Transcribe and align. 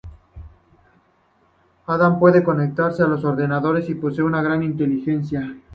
Adam 1.85 2.17
puede 2.17 2.43
conectarse 2.43 3.03
a 3.03 3.07
los 3.07 3.23
ordenadores 3.23 3.87
y 3.87 3.93
posee 3.93 4.23
una 4.23 4.41
gran 4.41 4.63
inteligencia. 4.63 5.55